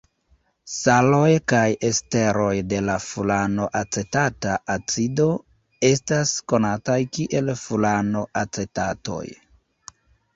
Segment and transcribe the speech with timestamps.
[0.75, 5.27] Saloj kaj esteroj de la furanoacetata acido
[5.91, 9.23] estas konataj kiel furanoacetatoj.